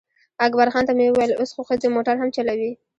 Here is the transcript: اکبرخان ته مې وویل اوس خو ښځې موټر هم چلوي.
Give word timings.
اکبرخان 0.45 0.83
ته 0.87 0.93
مې 0.97 1.05
وویل 1.09 1.31
اوس 1.39 1.49
خو 1.55 1.61
ښځې 1.69 1.87
موټر 1.95 2.15
هم 2.19 2.29
چلوي. 2.35 2.71